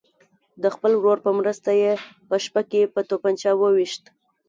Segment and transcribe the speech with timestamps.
[0.61, 1.91] د خپل ورور په مرسته یې
[2.29, 4.03] په شپه کې په توپنچه ویشت.